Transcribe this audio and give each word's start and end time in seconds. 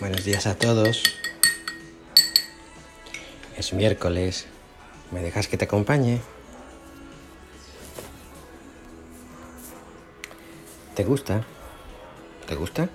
Buenos 0.00 0.24
días 0.24 0.46
a 0.46 0.56
todos. 0.56 1.02
Es 3.58 3.74
miércoles. 3.74 4.46
¿Me 5.10 5.20
dejas 5.20 5.46
que 5.46 5.58
te 5.58 5.66
acompañe? 5.66 6.22
¿Te 10.94 11.04
gusta? 11.04 11.44
¿Te 12.48 12.54
gusta? 12.54 12.88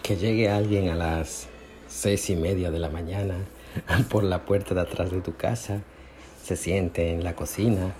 Que 0.00 0.14
llegue 0.14 0.48
alguien 0.48 0.90
a 0.90 0.94
las 0.94 1.48
seis 1.88 2.30
y 2.30 2.36
media 2.36 2.70
de 2.70 2.78
la 2.78 2.88
mañana 2.88 3.34
por 4.08 4.22
la 4.22 4.44
puerta 4.44 4.76
de 4.76 4.82
atrás 4.82 5.10
de 5.10 5.20
tu 5.20 5.34
casa, 5.36 5.82
se 6.44 6.54
siente 6.54 7.10
en 7.10 7.24
la 7.24 7.34
cocina 7.34 7.94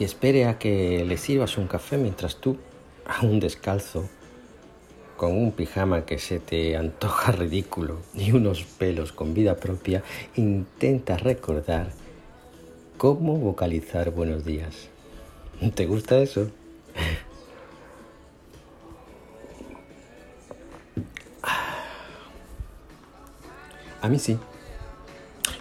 y 0.00 0.02
espere 0.02 0.46
a 0.46 0.58
que 0.58 1.04
le 1.04 1.16
sirvas 1.16 1.58
un 1.58 1.68
café 1.68 1.96
mientras 1.96 2.38
tú, 2.40 2.58
aún 3.06 3.38
descalzo, 3.38 4.08
con 5.16 5.32
un 5.32 5.52
pijama 5.52 6.04
que 6.04 6.18
se 6.18 6.38
te 6.38 6.76
antoja 6.76 7.32
ridículo 7.38 8.00
y 8.14 8.32
unos 8.32 8.64
pelos 8.64 9.12
con 9.12 9.32
vida 9.34 9.56
propia, 9.56 10.02
intenta 10.36 11.16
recordar 11.16 11.88
cómo 12.98 13.36
vocalizar 13.36 14.10
buenos 14.10 14.44
días. 14.44 14.88
¿Te 15.74 15.86
gusta 15.86 16.18
eso? 16.18 16.50
A 24.02 24.08
mí 24.08 24.18
sí. 24.18 24.36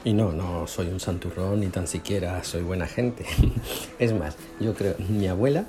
Y 0.03 0.11
no, 0.13 0.33
no 0.33 0.67
soy 0.67 0.89
un 0.89 0.99
santurrón 0.99 1.61
ni 1.61 1.67
tan 1.67 1.87
siquiera 1.87 2.43
soy 2.43 2.61
buena 2.61 2.87
gente. 2.87 3.25
Es 3.99 4.13
más, 4.13 4.35
yo 4.59 4.75
creo, 4.75 4.95
mi 4.99 5.27
abuela, 5.27 5.65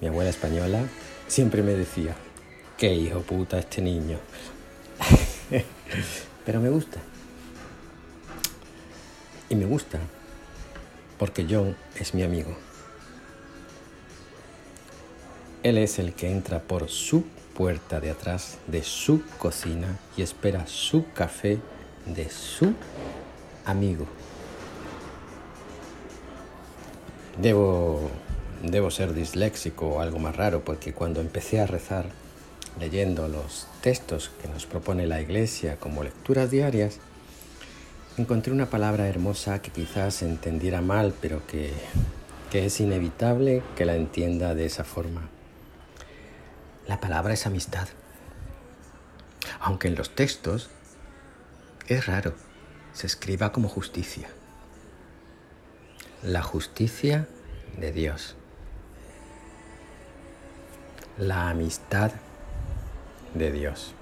mi 0.00 0.06
abuela 0.06 0.30
española, 0.30 0.84
siempre 1.26 1.62
me 1.62 1.72
decía, 1.72 2.16
qué 2.78 2.94
hijo 2.94 3.20
puta 3.20 3.58
este 3.58 3.82
niño. 3.82 4.18
Pero 6.46 6.60
me 6.60 6.70
gusta. 6.70 7.00
Y 9.50 9.56
me 9.56 9.66
gusta 9.66 9.98
porque 11.18 11.46
John 11.50 11.76
es 11.96 12.14
mi 12.14 12.22
amigo. 12.22 12.56
Él 15.64 15.76
es 15.76 15.98
el 15.98 16.14
que 16.14 16.30
entra 16.30 16.60
por 16.60 16.88
su 16.88 17.24
puerta 17.54 17.98
de 17.98 18.10
atrás 18.10 18.58
de 18.68 18.84
su 18.84 19.22
cocina 19.38 19.98
y 20.16 20.22
espera 20.22 20.66
su 20.68 21.12
café 21.12 21.58
de 22.06 22.30
su 22.30 22.72
amigo. 23.64 24.06
Debo, 27.42 28.08
debo 28.62 28.90
ser 28.92 29.14
disléxico 29.14 29.88
o 29.88 30.00
algo 30.00 30.20
más 30.20 30.36
raro 30.36 30.64
porque 30.64 30.92
cuando 30.92 31.20
empecé 31.20 31.60
a 31.60 31.66
rezar 31.66 32.06
leyendo 32.78 33.28
los 33.28 33.66
textos 33.80 34.30
que 34.40 34.48
nos 34.48 34.66
propone 34.66 35.06
la 35.06 35.20
Iglesia 35.20 35.76
como 35.76 36.02
lecturas 36.02 36.50
diarias, 36.50 36.98
encontré 38.16 38.52
una 38.52 38.70
palabra 38.70 39.08
hermosa 39.08 39.62
que 39.62 39.70
quizás 39.70 40.22
entendiera 40.22 40.80
mal, 40.80 41.14
pero 41.20 41.46
que, 41.46 41.72
que 42.50 42.66
es 42.66 42.80
inevitable 42.80 43.62
que 43.76 43.84
la 43.84 43.94
entienda 43.94 44.54
de 44.54 44.66
esa 44.66 44.84
forma. 44.84 45.28
La 46.86 47.00
palabra 47.00 47.34
es 47.34 47.46
amistad. 47.46 47.88
Aunque 49.60 49.88
en 49.88 49.94
los 49.94 50.14
textos 50.14 50.70
es 51.86 52.06
raro, 52.06 52.34
se 52.92 53.06
escriba 53.06 53.52
como 53.52 53.68
justicia. 53.68 54.28
La 56.22 56.42
justicia 56.42 57.28
de 57.78 57.92
Dios. 57.92 58.34
La 61.16 61.50
amistad 61.50 62.12
de 63.34 63.52
Dios. 63.52 63.94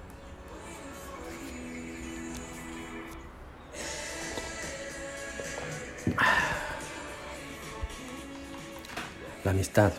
La 9.45 9.51
amistad, 9.53 9.93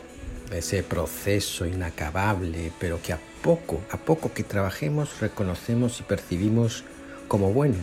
ese 0.52 0.84
proceso 0.84 1.66
inacabable, 1.66 2.72
pero 2.80 3.02
que 3.02 3.14
a 3.14 3.20
poco, 3.42 3.82
a 3.92 3.98
poco 3.98 4.34
que 4.34 4.44
trabajemos, 4.44 5.20
reconocemos 5.22 6.00
y 6.00 6.04
percibimos 6.04 6.84
como 7.28 7.54
bueno. 7.54 7.78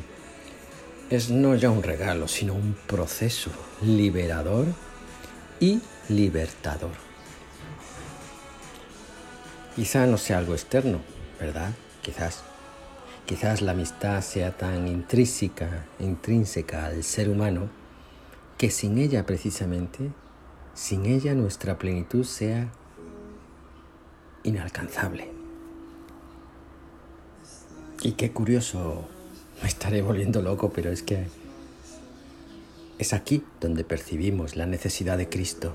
Es 1.10 1.30
no 1.30 1.54
ya 1.54 1.70
un 1.70 1.82
regalo, 1.82 2.28
sino 2.28 2.54
un 2.54 2.76
proceso 2.86 3.50
liberador 3.82 4.66
y 5.60 5.80
libertador. 6.08 6.92
Quizá 9.76 10.06
no 10.06 10.19
sea 10.19 10.38
algo 10.38 10.54
externo, 10.54 11.00
Quizás. 12.03 12.43
Quizás 13.27 13.62
la 13.62 13.72
amistad 13.72 14.21
sea 14.22 14.56
tan 14.56 14.87
intrínseca, 14.87 15.87
intrínseca 15.99 16.87
al 16.87 17.03
ser 17.03 17.28
humano 17.28 17.69
que 18.59 18.71
sin 18.71 18.99
ella 18.99 19.27
precisamente, 19.27 20.10
sin 20.75 21.06
ella 21.06 21.34
nuestra 21.34 21.78
plenitud 21.78 22.25
sea 22.25 22.69
inalcanzable. 24.43 25.31
Y 28.03 28.12
qué 28.12 28.32
curioso, 28.32 29.09
me 29.62 29.69
estaré 29.69 30.03
volviendo 30.03 30.43
loco, 30.43 30.71
pero 30.71 30.91
es 30.91 31.03
que 31.03 31.26
es 32.99 33.12
aquí 33.12 33.43
donde 33.61 33.84
percibimos 33.84 34.56
la 34.56 34.66
necesidad 34.66 35.16
de 35.19 35.28
Cristo 35.28 35.75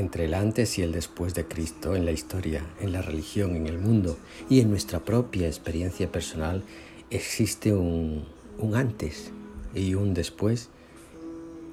entre 0.00 0.24
el 0.24 0.34
antes 0.34 0.78
y 0.78 0.82
el 0.82 0.92
después 0.92 1.34
de 1.34 1.46
Cristo 1.46 1.94
en 1.94 2.04
la 2.04 2.10
historia, 2.10 2.64
en 2.80 2.92
la 2.92 3.02
religión, 3.02 3.54
en 3.54 3.66
el 3.66 3.78
mundo 3.78 4.18
y 4.48 4.60
en 4.60 4.70
nuestra 4.70 5.00
propia 5.00 5.46
experiencia 5.46 6.10
personal, 6.10 6.64
existe 7.10 7.72
un, 7.72 8.26
antes 8.74 9.30
y 9.74 9.94
un 9.94 10.14
después 10.14 10.70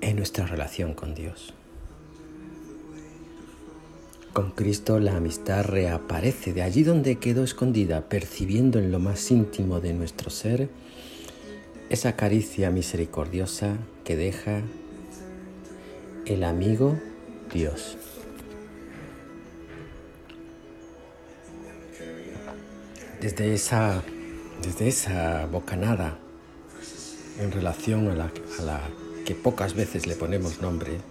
en 0.02 0.18
nuestra 0.18 0.46
relación 0.46 0.94
con 0.94 1.16
Dios. 1.16 1.54
Con 4.34 4.52
Cristo 4.52 5.00
la 5.00 5.18
amistad 5.18 5.66
reaparece 5.66 6.54
de 6.54 6.62
allí 6.62 6.84
donde 6.84 7.16
quedó 7.16 7.44
escondida, 7.44 8.08
percibiendo 8.08 8.78
en 8.78 8.92
lo 8.92 9.00
más 9.00 9.32
íntimo 9.32 9.80
de 9.80 9.94
nuestro 9.94 10.30
ser 10.30 10.70
esa 11.90 12.16
caricia 12.16 12.70
misericordiosa 12.70 13.78
que 14.04 14.16
deja 14.16 14.62
el 16.26 16.44
amigo 16.44 17.00
Dios. 17.52 17.98
Desde 23.28 23.54
esa, 23.54 24.04
desde 24.64 24.88
esa 24.88 25.48
bocanada 25.48 26.18
en 27.42 27.52
relación 27.52 28.10
a 28.10 28.16
la, 28.16 28.32
a 28.58 28.62
la 28.62 28.80
que 29.26 29.36
pocas 29.36 29.74
veces 29.74 30.08
le 30.08 30.16
ponemos 30.16 30.62
nombre, 30.62 31.02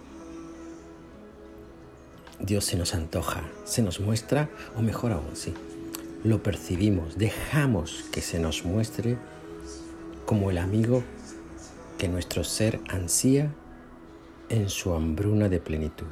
Dios 2.41 2.65
se 2.65 2.79
nos 2.79 2.95
antoja, 2.95 3.43
se 3.67 3.83
nos 3.83 4.01
muestra, 4.01 4.49
o 4.79 4.81
mejor 4.81 5.13
aún, 5.13 5.37
sí, 5.37 5.53
lo 6.25 6.43
percibimos, 6.43 7.19
dejamos 7.19 8.07
que 8.11 8.23
se 8.23 8.39
nos 8.39 8.65
muestre 8.65 9.19
como 10.25 10.51
el 10.51 10.57
amigo 10.57 11.03
que 11.99 12.09
nuestro 12.09 12.45
ser 12.45 12.81
ansía 12.89 13.53
en 14.49 14.71
su 14.71 14.95
hambruna 14.95 15.51
de 15.51 15.61
plenitud. 15.61 16.07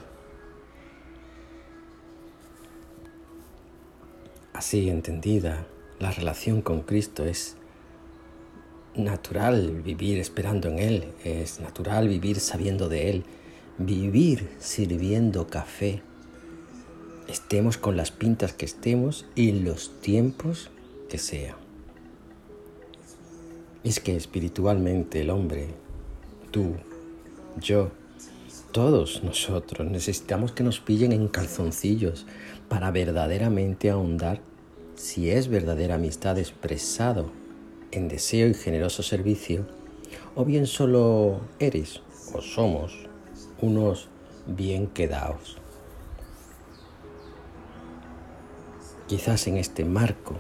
Así 4.52 4.90
entendida, 4.90 5.66
la 5.98 6.10
relación 6.10 6.62
con 6.62 6.82
Cristo 6.82 7.24
es 7.24 7.56
natural 8.94 9.82
vivir 9.82 10.18
esperando 10.18 10.68
en 10.68 10.78
Él, 10.78 11.04
es 11.24 11.60
natural 11.60 12.08
vivir 12.08 12.40
sabiendo 12.40 12.88
de 12.88 13.10
Él, 13.10 13.24
vivir 13.78 14.50
sirviendo 14.58 15.46
café, 15.48 16.02
estemos 17.28 17.76
con 17.76 17.96
las 17.96 18.10
pintas 18.10 18.52
que 18.52 18.66
estemos 18.66 19.26
y 19.34 19.52
los 19.52 20.00
tiempos 20.00 20.70
que 21.08 21.18
sea. 21.18 21.56
Es 23.82 24.00
que 24.00 24.16
espiritualmente 24.16 25.20
el 25.20 25.30
hombre, 25.30 25.68
tú, 26.50 26.74
yo, 27.60 27.90
todos 28.72 29.22
nosotros 29.22 29.88
necesitamos 29.90 30.52
que 30.52 30.64
nos 30.64 30.80
pillen 30.80 31.12
en 31.12 31.28
calzoncillos 31.28 32.26
para 32.68 32.90
verdaderamente 32.90 33.90
ahondar 33.90 34.40
si 34.96 35.30
es 35.30 35.48
verdadera 35.48 35.96
amistad 35.96 36.38
expresado 36.38 37.30
en 37.90 38.08
deseo 38.08 38.48
y 38.48 38.54
generoso 38.54 39.02
servicio, 39.02 39.66
o 40.34 40.44
bien 40.44 40.66
solo 40.66 41.40
eres 41.58 42.00
o 42.32 42.40
somos 42.40 43.06
unos 43.60 44.08
bien 44.46 44.86
quedados. 44.88 45.58
Quizás 49.06 49.46
en 49.46 49.58
este 49.58 49.84
marco, 49.84 50.36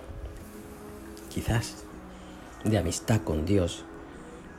quizás 1.32 1.84
de 2.64 2.78
amistad 2.78 3.20
con 3.22 3.44
Dios, 3.44 3.84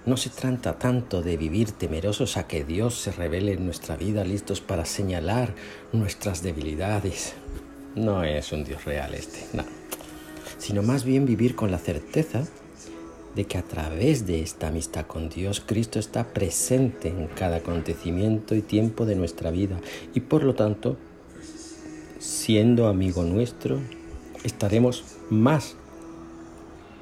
no 0.05 0.17
se 0.17 0.29
trata 0.29 0.77
tanto 0.77 1.23
de 1.23 1.35
vivir 1.35 1.71
temerosos 1.71 2.37
a 2.37 2.47
que 2.47 2.63
Dios 2.63 2.93
se 2.93 3.11
revele 3.11 3.53
en 3.53 3.65
nuestra 3.65 3.97
vida 3.97 4.23
listos 4.23 4.61
para 4.61 4.85
señalar 4.85 5.55
nuestras 5.91 6.43
debilidades. 6.43 7.33
No 7.95 8.23
es 8.23 8.51
un 8.51 8.63
Dios 8.63 8.85
real 8.85 9.15
este, 9.15 9.47
no. 9.53 9.74
Sino 10.57 10.83
más 10.83 11.03
bien 11.03 11.25
vivir 11.25 11.55
con 11.55 11.71
la 11.71 11.77
certeza 11.77 12.45
de 13.35 13.45
que 13.45 13.57
a 13.57 13.63
través 13.63 14.25
de 14.25 14.41
esta 14.41 14.67
amistad 14.67 15.05
con 15.05 15.29
Dios, 15.29 15.61
Cristo 15.65 15.99
está 15.99 16.33
presente 16.33 17.09
en 17.09 17.27
cada 17.27 17.57
acontecimiento 17.57 18.55
y 18.55 18.61
tiempo 18.61 19.05
de 19.05 19.15
nuestra 19.15 19.51
vida 19.51 19.79
y 20.13 20.21
por 20.21 20.43
lo 20.43 20.55
tanto, 20.55 20.97
siendo 22.19 22.87
amigo 22.87 23.23
nuestro, 23.23 23.79
estaremos 24.43 25.03
más 25.29 25.75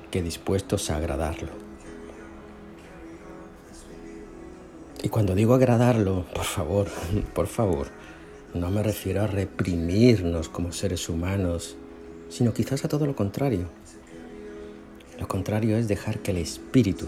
que 0.10 0.24
dispuestos 0.24 0.90
a 0.90 0.98
agradarlo. 0.98 1.50
Y 5.04 5.10
cuando 5.10 5.36
digo 5.36 5.54
agradarlo, 5.54 6.26
por 6.34 6.46
favor, 6.46 6.88
por 7.36 7.48
favor, 7.48 7.88
no 8.54 8.72
me 8.72 8.82
refiero 8.82 9.22
a 9.22 9.28
reprimirnos 9.28 10.50
como 10.50 10.72
seres 10.72 11.10
humanos, 11.10 11.76
sino 12.34 12.52
quizás 12.52 12.84
a 12.84 12.88
todo 12.88 13.06
lo 13.06 13.16
contrario. 13.16 13.68
Lo 15.20 15.28
contrario 15.28 15.78
es 15.78 15.88
dejar 15.88 16.20
que 16.20 16.32
el 16.32 16.38
espíritu, 16.38 17.06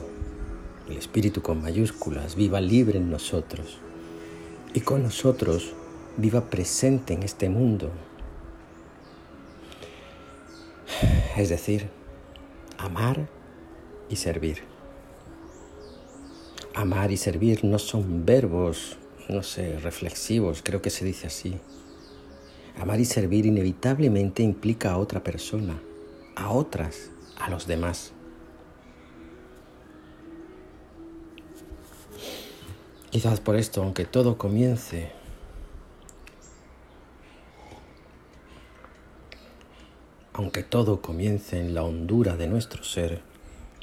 el 0.88 0.98
espíritu 0.98 1.42
con 1.42 1.64
mayúsculas, 1.64 2.36
viva 2.36 2.62
libre 2.62 3.00
en 3.00 3.10
nosotros 3.10 3.80
y 4.76 4.82
con 4.82 5.02
nosotros 5.02 5.74
viva 6.18 6.50
presente 6.50 7.16
en 7.16 7.24
este 7.24 7.50
mundo. 7.50 7.90
Es 11.36 11.50
decir, 11.50 11.90
amar 12.78 13.28
y 14.10 14.18
servir. 14.18 14.62
Amar 16.76 17.12
y 17.12 17.18
servir 17.18 17.66
no 17.66 17.80
son 17.80 18.26
verbos 18.26 18.98
no 19.28 19.42
sé, 19.42 19.80
reflexivos, 19.80 20.62
creo 20.64 20.82
que 20.82 20.90
se 20.92 21.04
dice 21.04 21.28
así. 21.28 21.58
Amar 22.80 23.00
y 23.00 23.06
servir 23.06 23.46
inevitablemente 23.46 24.44
implica 24.44 24.92
a 24.92 24.98
otra 24.98 25.24
persona, 25.24 25.80
a 26.36 26.50
otras, 26.50 27.12
a 27.40 27.50
los 27.50 27.68
demás. 27.68 28.12
Quizás 33.10 33.40
por 33.40 33.56
esto, 33.56 33.82
aunque 33.82 34.06
todo 34.06 34.38
comience 34.38 35.12
aunque 40.38 40.64
todo 40.64 41.02
comience 41.02 41.58
en 41.58 41.74
la 41.74 41.84
hondura 41.84 42.36
de 42.36 42.48
nuestro 42.48 42.84
ser, 42.84 43.22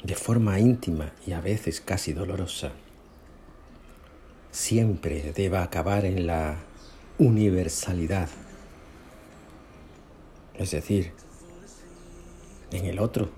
de 0.03 0.13
forma 0.13 0.59
íntima 0.59 1.11
y 1.25 1.31
a 1.31 1.41
veces 1.41 1.81
casi 1.81 2.13
dolorosa, 2.13 2.73
siempre 4.51 5.33
deba 5.33 5.63
acabar 5.63 6.05
en 6.05 6.27
la 6.27 6.57
universalidad, 7.17 8.29
es 10.55 10.71
decir, 10.71 11.11
en 12.71 12.85
el 12.85 12.99
otro, 12.99 13.29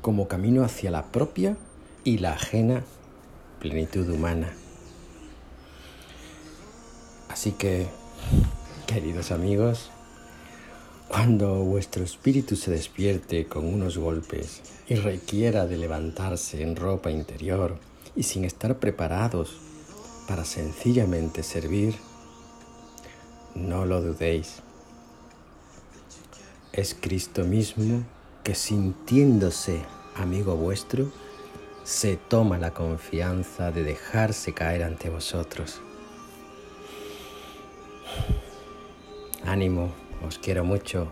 como 0.00 0.28
camino 0.28 0.64
hacia 0.64 0.90
la 0.90 1.10
propia 1.10 1.56
y 2.04 2.18
la 2.18 2.34
ajena 2.34 2.84
plenitud 3.60 4.08
humana. 4.08 4.52
Así 7.28 7.52
que, 7.52 7.86
queridos 8.86 9.30
amigos, 9.30 9.90
cuando 11.08 11.64
vuestro 11.64 12.02
espíritu 12.02 12.56
se 12.56 12.70
despierte 12.70 13.46
con 13.46 13.66
unos 13.66 13.98
golpes 13.98 14.62
y 14.88 14.96
requiera 14.96 15.66
de 15.66 15.78
levantarse 15.78 16.62
en 16.62 16.76
ropa 16.76 17.10
interior 17.10 17.78
y 18.16 18.24
sin 18.24 18.44
estar 18.44 18.78
preparados 18.78 19.56
para 20.26 20.44
sencillamente 20.44 21.42
servir, 21.42 21.94
no 23.54 23.86
lo 23.86 24.02
dudéis. 24.02 24.63
Es 26.76 26.96
Cristo 27.00 27.44
mismo 27.44 28.04
que 28.42 28.56
sintiéndose 28.56 29.84
amigo 30.16 30.56
vuestro, 30.56 31.12
se 31.84 32.16
toma 32.16 32.58
la 32.58 32.74
confianza 32.74 33.70
de 33.70 33.84
dejarse 33.84 34.54
caer 34.54 34.82
ante 34.82 35.08
vosotros. 35.08 35.80
Ánimo, 39.44 39.92
os 40.26 40.38
quiero 40.38 40.64
mucho. 40.64 41.06